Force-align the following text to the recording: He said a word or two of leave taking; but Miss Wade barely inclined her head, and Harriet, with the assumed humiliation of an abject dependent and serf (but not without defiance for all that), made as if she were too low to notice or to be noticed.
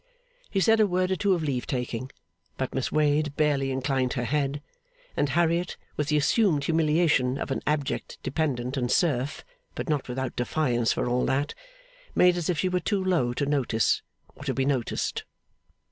He 0.49 0.59
said 0.59 0.79
a 0.79 0.87
word 0.87 1.11
or 1.11 1.15
two 1.15 1.33
of 1.35 1.43
leave 1.43 1.67
taking; 1.67 2.09
but 2.57 2.73
Miss 2.73 2.91
Wade 2.91 3.35
barely 3.35 3.69
inclined 3.69 4.13
her 4.13 4.23
head, 4.23 4.63
and 5.15 5.29
Harriet, 5.29 5.77
with 5.95 6.07
the 6.07 6.17
assumed 6.17 6.63
humiliation 6.63 7.37
of 7.37 7.51
an 7.51 7.61
abject 7.67 8.17
dependent 8.23 8.77
and 8.77 8.91
serf 8.91 9.45
(but 9.75 9.89
not 9.89 10.09
without 10.09 10.35
defiance 10.35 10.91
for 10.91 11.07
all 11.07 11.23
that), 11.27 11.53
made 12.15 12.35
as 12.35 12.49
if 12.49 12.57
she 12.57 12.67
were 12.67 12.79
too 12.79 13.03
low 13.03 13.31
to 13.33 13.45
notice 13.45 14.01
or 14.35 14.43
to 14.45 14.55
be 14.55 14.65
noticed. 14.65 15.23